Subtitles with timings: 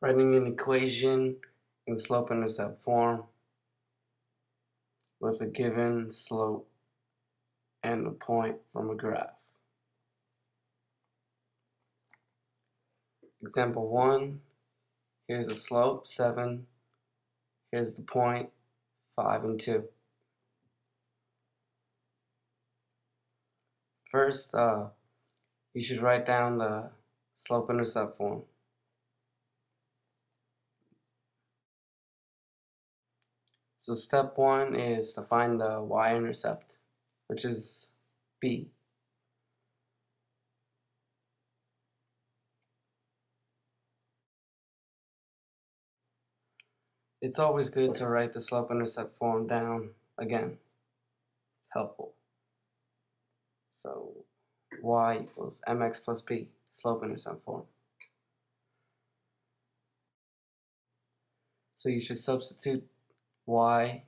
[0.00, 1.36] Writing an equation
[1.86, 3.24] in the slope-intercept form
[5.18, 6.68] with a given slope
[7.82, 9.32] and a point from a graph.
[13.42, 14.40] Example 1,
[15.26, 16.66] here's a slope, 7,
[17.72, 18.50] here's the point,
[19.16, 19.84] 5 and 2.
[24.04, 24.86] First, uh,
[25.74, 26.90] you should write down the
[27.34, 28.42] slope-intercept form.
[33.80, 36.76] So step one is to find the y-intercept,
[37.28, 37.88] which is
[38.40, 38.68] b.
[47.20, 50.58] It's always good to write the slope-intercept form down again.
[51.60, 52.14] It's helpful.
[53.74, 54.24] So
[54.82, 57.64] y equals mx plus b, slope-intercept form.
[61.78, 62.84] So you should substitute
[63.48, 64.02] y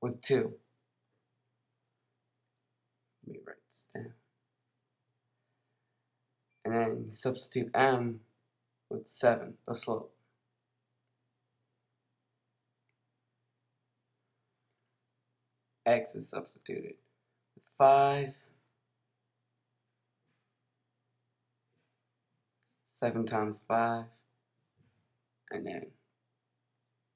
[0.00, 0.52] with 2.
[3.26, 4.12] Let me write this down.
[6.64, 8.20] And then substitute m
[8.88, 10.14] with 7, the slope.
[15.84, 16.94] x is substituted
[17.56, 18.34] with 5.
[22.84, 24.04] 7 times 5
[25.50, 25.86] and then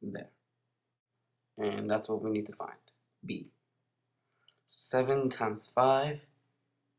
[0.02, 0.30] there
[1.58, 2.72] and that's what we need to find,
[3.24, 3.46] b.
[4.66, 6.20] So 7 times 5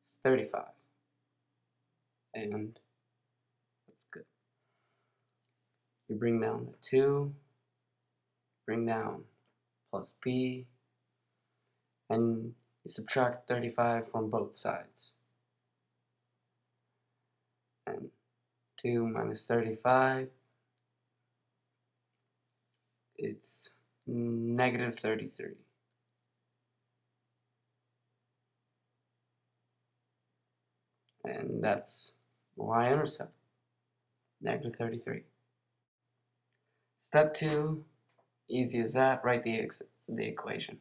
[0.06, 0.64] is 35,
[2.34, 2.80] and
[3.88, 4.26] that's good.
[6.08, 7.34] You bring down the 2,
[8.66, 9.24] bring down
[9.92, 10.66] plus b,
[12.10, 15.16] and you subtract 35 from both sides.
[17.86, 18.10] And
[18.78, 20.30] 2 minus 35,
[23.18, 23.74] it's
[24.08, 25.50] negative 33.
[31.26, 32.16] And that's
[32.56, 33.34] y-intercept,
[34.42, 35.24] negative 33.
[37.00, 37.84] Step 2,
[38.50, 39.70] easy as that, write the,
[40.08, 40.78] the equation.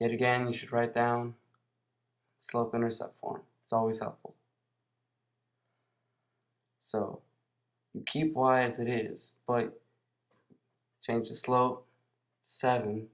[0.00, 1.34] Yet again, you should write down
[2.40, 3.42] slope-intercept form.
[3.62, 4.34] It's always helpful.
[6.80, 7.20] So,
[7.94, 9.80] you keep y as it is, but
[11.04, 11.86] change the slope
[12.42, 13.08] 7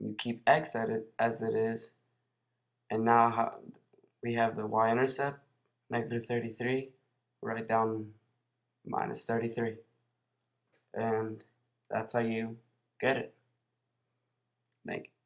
[0.00, 1.92] you keep x at it as it is.
[2.90, 3.52] And now
[4.22, 5.40] we have the y-intercept
[5.90, 6.90] negative 33
[7.42, 8.12] write down
[8.86, 9.76] minus 33
[10.94, 11.44] and
[11.90, 12.56] that's how you
[13.00, 13.34] get it.
[14.86, 15.17] Thank you